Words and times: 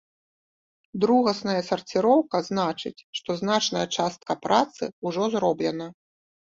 Другасная 1.03 1.59
сарціроўка 1.69 2.37
значыць, 2.49 2.95
што 3.21 3.29
значная 3.43 3.87
частка 4.01 4.31
працы 4.49 4.93
ўжо 5.11 5.23
зроблена. 5.37 5.87